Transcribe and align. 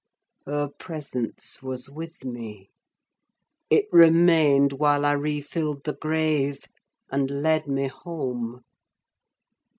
Her 0.47 0.67
presence 0.79 1.61
was 1.61 1.87
with 1.87 2.25
me: 2.25 2.71
it 3.69 3.85
remained 3.91 4.73
while 4.73 5.05
I 5.05 5.11
re 5.11 5.41
filled 5.41 5.83
the 5.83 5.93
grave, 5.93 6.63
and 7.11 7.29
led 7.29 7.67
me 7.67 7.87
home. 7.87 8.61